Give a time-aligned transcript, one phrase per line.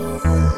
[0.00, 0.49] Thank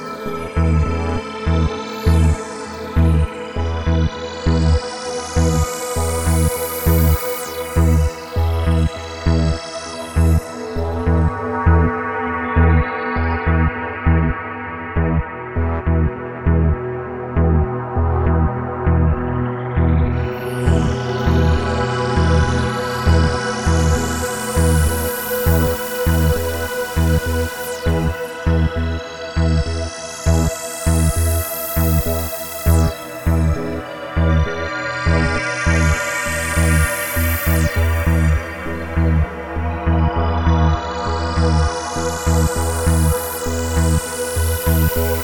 [41.42, 41.66] Thank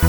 [0.02, 0.07] you.